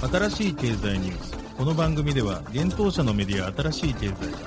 [0.00, 4.38] 新しい経済ニュースこの番組では現当社のメディア新しい経済が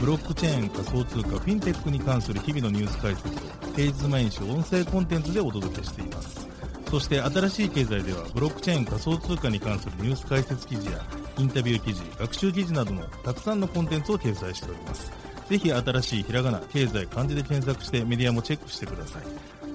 [0.00, 3.32] ブロックチェーン仮想通貨フィンテックに関する日々のニュース解説を
[3.76, 6.48] 平日毎日音声コンテンツでお届けしています
[6.90, 10.98] そして新しい経済ではブロックチェーン仮想通貨に関するニュース解説記事や
[11.38, 15.10] インタビュー記事学習記事などのたくさんのコンテンツを掲載しております。
[15.48, 19.22] ぜひ新しいひらがな経済漢字で検索してメディアもチェックしてください。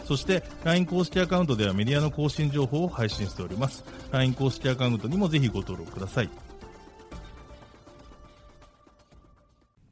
[0.05, 3.83] そして LINE 公式アカウントではメディアの更新情報を配信しております。
[4.11, 6.29] LINE 公式アカウントにもぜひご登録ください。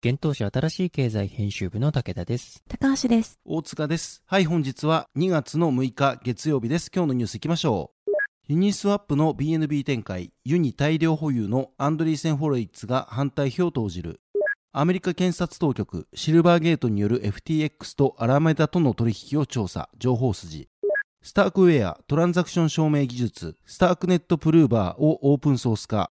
[0.02, 2.62] 現当社新しい経済編集部の武田です。
[2.68, 3.38] 高橋です。
[3.44, 4.22] 大塚です。
[4.26, 6.90] はい本日は2月の6日月曜日です。
[6.94, 8.10] 今日のニュースいきましょう。
[8.48, 10.32] ユニスワップの BNB 展開。
[10.44, 14.20] ユニ大量保有のアンドリーセン・フォロイッツが反対票を投じる。
[14.72, 19.90] アメリカ検察当局シルバーゲートによる FTX とアラメダとの取引を調査。
[19.98, 20.68] 情報筋
[21.28, 26.10] スタークウェアトランザクション証明技術スタークネットプルーバーをオープンソース化。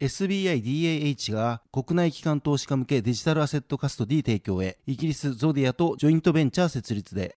[0.00, 7.36] SBI-DAH が国内機関投資家向けデジタルアセットカストディ提供へイギリスゾディアとジョイントベンチャー設立で。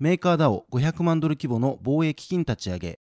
[0.00, 2.98] メーカー DAO500 万ドル規模の防衛基金立ち上げ。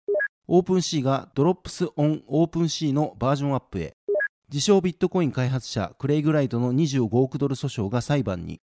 [0.49, 3.93] OpenSea が Drops on OpenSea のバージョンアップへ。
[4.51, 8.59] 自称ビットコイン開発者クレイグライトの25億ドル訴訟が裁判に。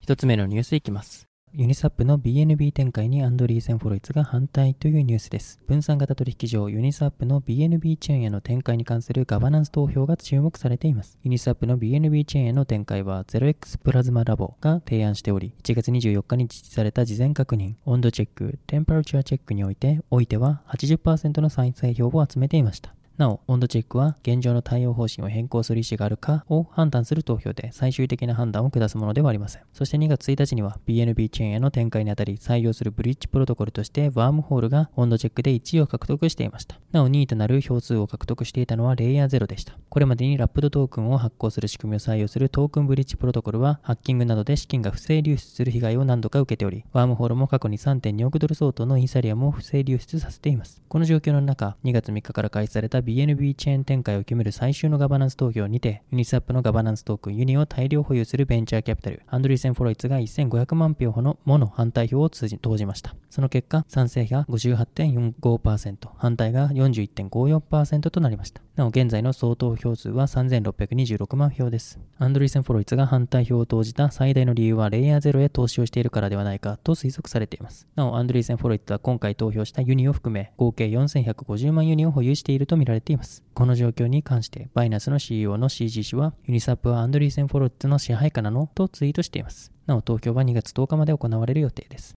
[0.00, 1.28] 一つ目のニュースいきます。
[1.58, 5.58] ユニサップの BNB 展開にアンドリーセン・フォロイツが反対というニュースです。
[5.66, 11.16] 分散型取引所ユニサップの BNB チェーンへの展開に関するガバナンス投票が注目されています。
[11.24, 22.95] ユニサップの BNB チェーンへの展開は 0x プラズマラボが提案しており、1月24日に実施された事前確認、温度チェック、 Temperature Check において、おいては80%の賛成票を集めていました。
[23.18, 29.62] なお、温度チェックは現状の対応方針を変更する意思があるかを判断する投票で最終的な判断を下すものではありません。
[29.72, 36.78] そして2月1日には BNB チェーンへの展開にあたり採用するブリッジプロトコルとしてワームホールが温度チェックで1位を獲得していました。
[36.92, 39.78] なお2位となる票数を獲得していたのはレイヤー0でした。
[39.88, 50.82] これまでにラップドトークンを発行する仕組みを採用するトークンブリッジプロトコルはハッキングなどで資金が不正流出する被害を何度か受けており、ワームホールも過去に3.2億ドル相当のイーサリアムを不正流出させています。
[50.88, 63.14] この状況の中、2月3日から開始された BNB チェーン展開を決める最終のガバナンス投票にて、ユニスワップのガバナンストークンユニを大量保有するベンチャーキャピタル、アンドリーセン・フォロイツが1500万票のもの反対票を通じ投じました。
[63.30, 68.60] その結果、賛成が58.45%、反対が41.54%となりました。
[68.76, 71.98] なお、現在の総投票数は3626万票です。
[72.18, 77.86] アンドリーセン・フォロイツが反対票を投じた最大の理由は、レイヤー0へ投資をしているからではないかと推測されています。
[77.94, 83.42] なお、アンドリーセン・フォロイツは今回投票したユニを含め、合計4150万ユニを保有していると見られています。
[83.54, 89.72] この状況に関して、バイナスの CEO の CG 氏は、ユニサップはアンドリーセン・フォロッツの支配下なのとツイートしています。
[89.86, 92.14] なお、東京は2月10日まで行われる予定です。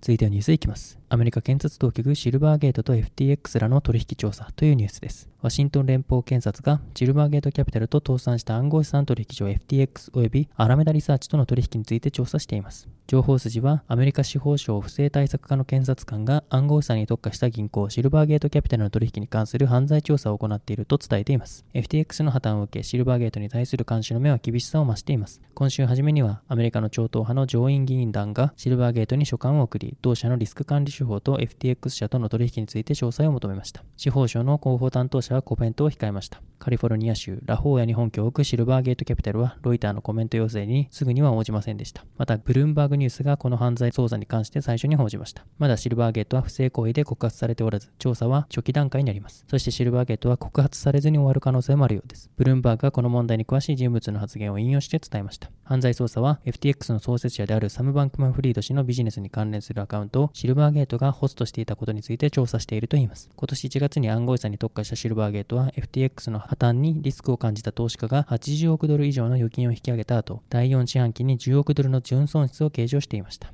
[0.00, 1.01] 続いてはニュースいきます。
[1.12, 5.28] アメリカ検察当局シルバーゲートと FTX らの取引調査というニュースです。
[5.42, 12.88] ワシントン連邦検察がシルバーゲートキャピタルと倒産した暗号資産取引所 FTX 及びアラメダリサーチとの取引について調査しています。
[13.08, 21.66] 情報筋はアメリカ司法省不正対策課の検察官が暗号資産に特化した銀行シルバーゲートキャピタルの取引に関する犯罪調査を行っていると伝えています。
[21.74, 25.42] FTX の破綻を受けシルバーゲートに対する監視の目は厳しさを増しています。
[25.52, 33.82] 今週初めにはアメリカの超党派の上院議員団がシルバーゲートに書簡を送り、同社のリスク管理手法と FTX 社との取引について詳細を求めました。
[33.96, 36.40] 司法省の広報担当者はコメントを控えました。
[36.62, 42.04] カリフォルニア州ラホーヤに本拠を置くシルバーゲートキャピタルはロイターのコメント要請にすぐには応じませんでした。
[42.16, 45.44] また、ブルームバーグニュースがこの犯罪捜査に関して最初に報じました。
[45.58, 49.44] まだシルバーゲートは不正行為で告発されておらず、調査は初期段階になります。
[49.48, 52.30] そしてシルバーゲートは告発されずに終わる可能性もあるようです。
[52.36, 55.50] ブルームバーグがこの問題に詳しい人物の発言を引用して伝えました。
[55.64, 63.30] 犯罪捜査は FTX の創設者であるサム・バンクマン・フリード氏のビジネスに関連するアカウントをシルバーゲートがホストしていたことについて調査しているといいます。
[63.34, 73.52] 今年1月に暗号資産に特化したシルバーゲートは FTX の破綻にリスクを感じた投資家が80億ドル以上の預金を引き上げた後、第4四半期に10億ドルの純損失を計上していました。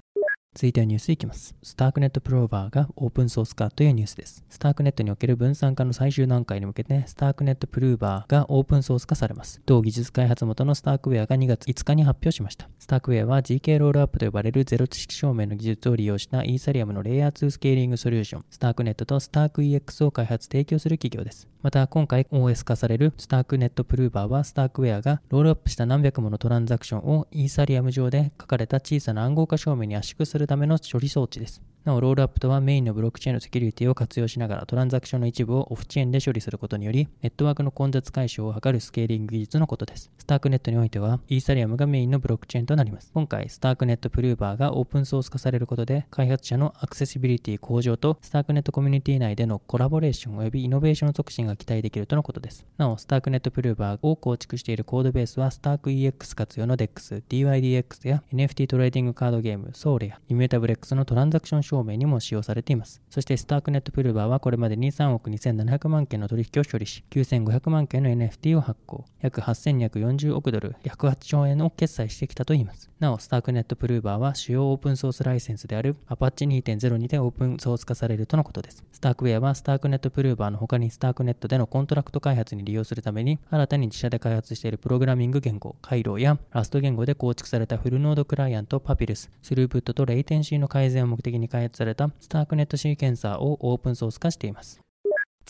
[0.58, 1.54] 続いてはニュースいきます。
[1.62, 4.44] スタークネットプローバーがオープンソース化というニュースです。
[4.50, 9.60] スタークネットにおける分散化の最終段階に向けて、スタークネットプルーバーがオープンソース化されます。
[9.66, 12.68] 同技術開発元のスタークウェアが2月5日に発表しました。
[12.80, 21.46] スタークウェアは GK ロールアップと呼ばれるゼロ知識証明の技術を利用したイーサリアムのレイヤー2スケーリングソリューション、スタークネットとスターク EX を開発提供する企業です。
[21.62, 31.60] また、今回 OS 化されるスタークネットプルーバーは、スタークウェアがロールアップした何百ものトランザクションをイーサリアム上で書かれた小さな暗号化証明に圧縮するするための処理装置です。
[31.84, 40.10] なお、ロールアップとはメインのブロックチェーンのセキュリティを活用しながらトランザクションの一部をオフチェーンで処理することにより、ネットワークの混雑解消を図るスケーリング技術のことです。
[40.18, 43.10] Starknet においては、イーサリアムがメインのブロックチェーンとなります。
[43.14, 52.66] 今回、 Starknet Prover がオープンソース化されることで、開発者のアクセシビリティ向上と、 Starknet コミュニティ内でのコラボレーション及びイノベーション促進が期待できるとのことです。
[52.76, 63.02] なお、 Starknet Prover を構築しているコードベースは、 StarkEx 活用の DEX、 dYdX や NFT トレーディングカードゲーム、 Sorare や Immutable X のトランザクション証明にも使用されています。
[63.10, 72.90] そして Starknet Prover はこれまでに3億2700万件の取引を処理し、9500万件の NFT を発行、約8240億ドル、108兆円を決済してきたといいます。
[72.98, 78.84] なお、 Starknet Prover は主要オープンソースライセンスである Apache 2.0にてオープンソース化されるとのことです。
[78.92, 94.80] StarkWare は Starknet Prover の他に Starknet でのコントラクト開発に利用するために、新たに自社で開発しているプログラミング言語、回路や Rust 言語で構築されたフルノードクライアント Papyrus、スループットとレイテンシーの改善を目的に開開発された Starknet Sequencer をオープンソース化しています。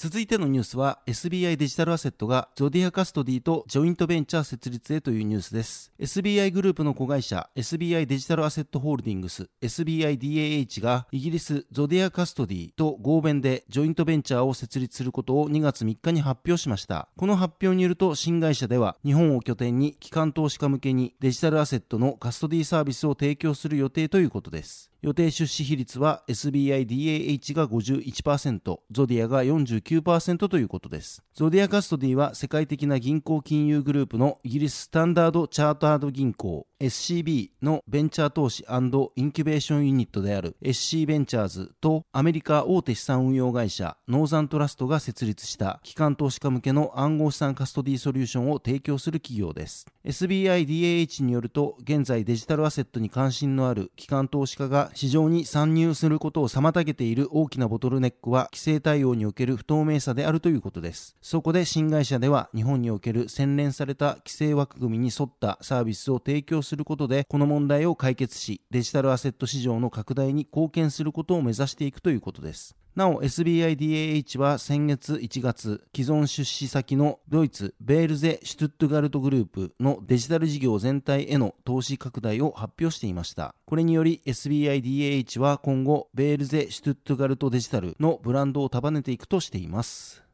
[0.00, 5.92] 続いてのニュースは SBI デジタルアセットがゾディアカストディとジョイントベンチャー設立へというニュースです。
[5.98, 17.08] SBI グループの子会社 SBI デジタルアセットホールディングス SBIDAH がイギリスゾディアカストディと合弁でジョイントベンチャーを設立することを2月3日に発表しました。
[17.16, 24.87] この発表によると新会社では日本を拠点に機関投資家向けにデジタルアセットのカストディサービスを提供する予定ということです。
[25.00, 31.22] 予定出資比率は SBIDAH が51%、ゾディアが49%ということです。
[31.34, 49.86] ゾディアカストディは世界的な銀行金融グループのイギリススタンダードチャータード銀行 SCB のベンチャー投資インキュベーションユニットである SC ベンチャーズとアメリカ大手資産運用会社ノーザントラストが設立した機関投資家向けの暗号資産カストディソリューションを提供する企業です。
[50.04, 61.16] SBIDAH によると現在デジタルアセットに関心のある機関投資家が市場に参入することを妨げている大きなボトルネックは規制対応における不透明さであるということです。
[61.22, 72.76] そこで新会社では日本における洗練された規制枠組みに沿ったサービスを提供するすることでこの問題を解決しデジタルアセット市場の拡大に貢献することを目指していくということです。
[72.98, 83.54] なお SBIDAH は先月1月、既存出資先のドイツ、ベールゼ・シュトゥットガルトグループのデジタル事業全体への投資拡大を発表していました。
[83.66, 90.24] これにより SBIDAH は今後、ベールゼ・シュトゥットガルトデジタルのブランドを束ねていくとしています。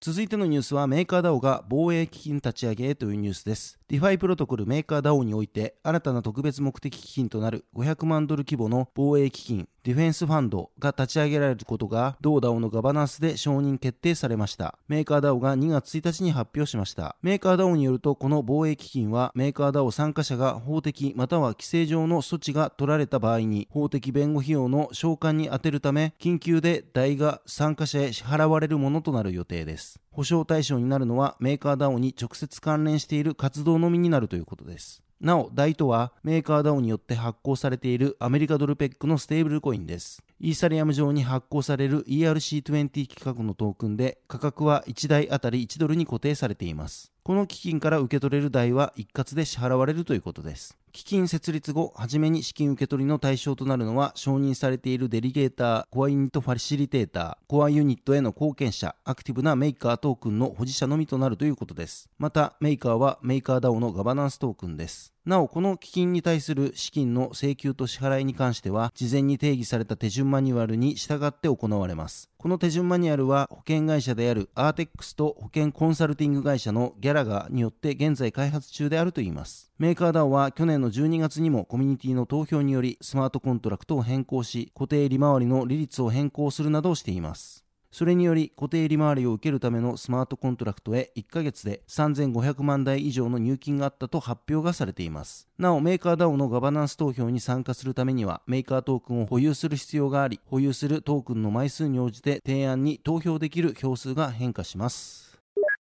[0.00, 3.80] 続いてのニュースはメーカー DAO が防衛基金立ち上げへというニュースです。
[3.90, 14.78] DeFi プロトコルメーカー DAO において新たな特別目的基金となる500万ドル規模の防衛基金ディフェンスファンドが立ち上げられることが同 DAO のガバナンスで承認決定されました。
[14.88, 17.16] メーカー DAO が2月1日に発表しました。
[17.20, 30.00] メーカー DAO によるとこの防衛基金はメーカー DAO 参加者が法的または規制上の措置が取られた場合に法的弁護費用の償還に充てるため緊急で代が参加者へ支払われるものとなる予定です。
[30.14, 35.02] 保証対象になるのはメーカー DAO に直接関連している活動のみになるということです。
[35.20, 40.22] なお、大とはメーカー DAO によって発行されているアメリカドルペッグのステーブルコインです。
[40.38, 47.13] イーサリアム上に発行される ERC20 規格のトークンで価格は1 DAI あたり1ドルに固定されています。
[47.26, 50.76] この基金から受け取れる DAI は一括で支払われるということです。
[50.92, 62.10] 基金設立後、初めに資金受け取りの対象となるのは、承認されているデリゲーター、コアユニットファシリテーター、コアユニットへの貢献者、アクティブなメーカートークンの保持者のみとなるということです。
[62.18, 65.14] また、メーカーはメーカー DAO のガバナンストークンです。
[65.24, 72.28] なお、この基金に対する資金の請求と支払いに関しては、事前に定義された手順マニュアルに従って行われます。
[72.44, 79.72] この手順マニュアルは、保険会社であるアーテックスと保険コンサルティング会社のギャラガーによって現在開発中であるといいます。
[79.78, 87.63] メーカー DAO は去年の12月にもコミュニティの投票によりスマートコントラクトを変更し、固定利回りの利率を変更するなどしています。
[87.94, 95.46] それにより固定利回りを受けるためのスマートコントラクトへ1ヶ月で3500万 DAI 以上の入金があったと発表がされています。
[95.58, 105.23] なお、メーカー DAO のガバナンス投票に参加するためには、メーカートークンを保有する必要があり、保有するトークンの枚数に応じて提案に投票できる票数が変化します。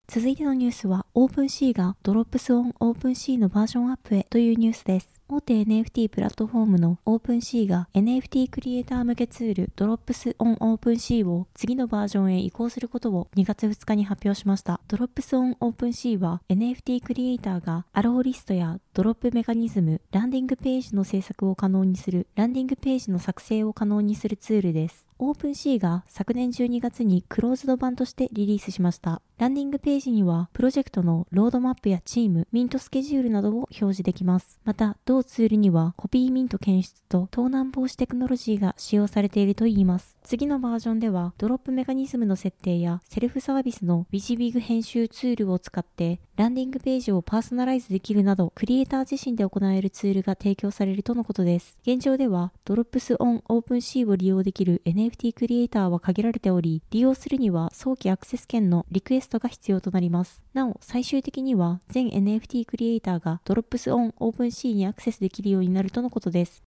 [0.07, 5.09] 続いてのニュースは、OpenC がドロップスオン OpenC のバージョンアップへというニュースです。
[5.27, 14.79] 大手 NFT プラットフォームの OpenSea が NFT クリエイター向けツール Drops on OpenC を次のバージョンへ移行することを2月2日に発表しました。
[14.88, 25.04] Drops on OpenSea は NFT クリエイターがアローリストやドロップメカニズム、ランディングページの制作を可能にする、ランディングページの作成を可能にするツールです。
[25.17, 29.22] OpenSea が昨年12月にクローズド版としてリリースしました。
[29.38, 34.60] ランディングページにはプロジェクトのロードマップやチーム、ミントスケジュールなどを表示できます。
[34.65, 40.17] また、同ツールにはコピーミント検出と盗難防止テクノロジーが使用されているといいます。
[40.24, 51.77] 次のバージョンではドロップメカニズムの設定やセルフサービスの WYSIWYG 編集ツールを使ってランディングページをパーソナライズできるなどクリエイター自身で行えるツールが提供されるとのことです。
[51.83, 60.41] 現状では Drops on OpenSea を利用できる NFT クリエイターは限られており利用するには早期アクセス権のリクエストが必要となります。
[60.53, 66.63] なお最終的には全 NFT クリエイターが Drops on OpenSea にアクセスできるようになるとのことです。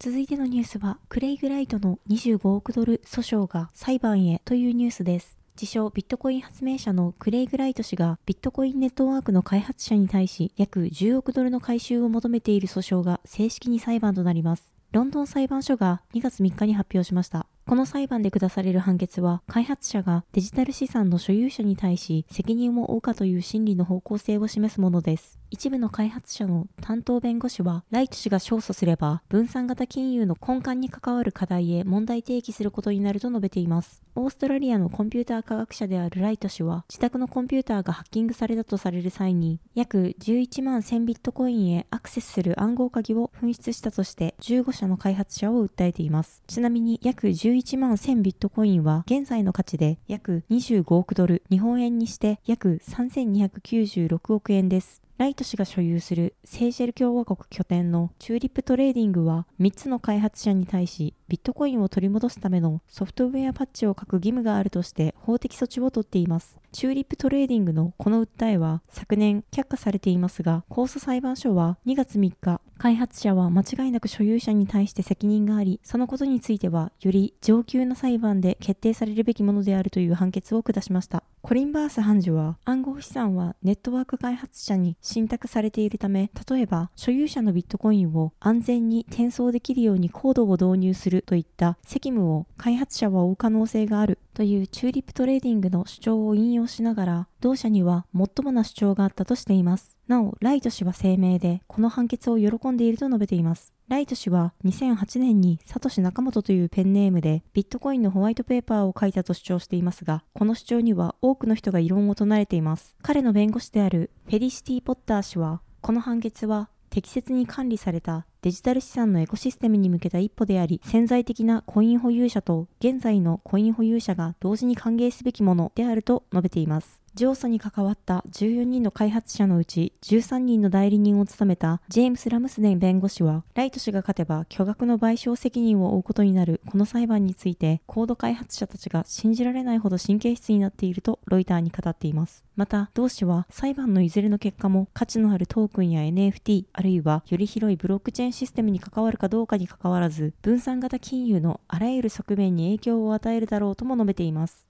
[0.00, 5.36] 続いてのニュースは、クレイグライトの25億ドル訴訟が裁判へというニュースです。
[5.56, 14.72] 自称ビットコイン発明者のクレイグライト氏がビットコインネットワークの開発者に対し約10億ドルの回収を求めている訴訟が正式に裁判となります。
[14.90, 17.46] ロンドン裁判所が2月3日に発表しました。
[17.66, 25.38] この裁判で下される判決は、開発者がデジタル資産の所有者に対し責任を負うかという心理の方向性を示すものです。
[25.54, 34.02] 一部の開発者の担当弁護士は、ライト氏が勝訴すれば、分散型金融の根幹に関わる課題へ問題提起することになると述べています。
[34.16, 46.42] オーストラリアのコンピューター科学者であるライト氏は、自宅のコンピューターがハッキングされたとされる際に、約11万1000ビットコインへアクセスする暗号鍵を紛失したとして、15社の開発者を訴えています。
[46.48, 55.03] ちなみに、約11万1000ビットコインは、現在の価値で約25億ドル、日本円にして約3296億円です。
[55.16, 66.58] ライト氏が所有するセーシェル共和国拠点のチューリップトレーディングは3つの開発者に対しビットコインを取り戻すためのソフトウェアパッチを書く義務があるとして法的措置を取っています。
[66.72, 81.22] チューリップトレーディングのこの訴えは昨年却下されていますが、控訴裁判所は2月3日、開発者は間違いなく所有者に対して責任があり、そのことについてはより上級な裁判で決定されるべきものであるという判決を下しました。
[81.46, 99.98] コリンバース判事は暗号資産はネットワーク開発者に信託されているため、例えば所有者のビットコインを安全に転送できるようにコードを導入するといった責務を開発者は負う可能性があるというチューリップトレーディングの主張を引用しながら、同社にはもっともな主張があったとしています。
[100.08, 103.73] なお、ライト氏は声明で、この判決を喜んでいると述べています。
[103.86, 112.96] ライト氏は2008年にサトシナカモトというペンネームでビットコインのホワイトペーパーを書いたと主張していますが、この主張には多くの人が異論を唱えています。
[113.02, 127.03] 彼の弁護士であるフェリシティ・ポッター氏は、この判決は適切に管理されたデジタル資産のエコシステムに向けた一歩であり、潜在的なコイン保有者と現在のコイン保有者が同時に歓迎すべきものであると述べています。
[127.14, 142.44] 上訴に関わった14人の開発者のうち13人の代理人を務めたジェームス・ラムスデン弁護士は、ライト氏が勝てば巨額の賠償責任を負うことになるこの裁判について、コード開発者たちが信じられないほど神経質になっているとロイターに語っています。
[142.56, 154.66] また、同氏は裁判のいずれの結果も価値のあるトークンや NFT、あるいはより広いブロックチェーンシステムに関わるかどうかに関わらず、分散型金融のあらゆる側面に影響を与えるだろうとも述べています。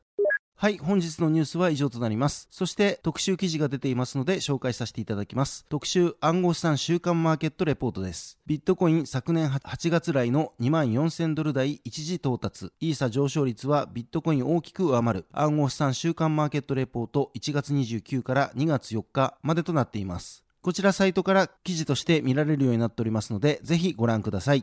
[0.64, 2.48] はい、本日のニュースは以上となります。
[2.50, 5.66] そして特集記事が出ていますので紹介させていただきます。
[5.68, 8.38] 特集暗号資産週間マーケットレポートです。
[8.46, 12.72] ビットコイン昨年8月来の2万4000ドル台一時到達。
[12.80, 20.44] イーサ上昇率はビットコイン大きく上回る暗号資産週間マーケットレポート1月29から2月4日までとなっています。
[20.62, 24.62] こちらサイトから記事として見られるようになっておりますので、ぜひご覧ください。